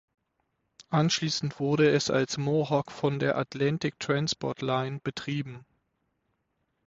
Anschließend 0.89 1.59
wurde 1.59 1.87
es 1.91 2.09
als 2.09 2.39
"Mohawk" 2.39 2.91
von 2.91 3.19
der 3.19 3.37
Atlantic 3.37 3.99
Transport 3.99 4.63
Line 4.63 4.99
betrieben. 5.03 5.63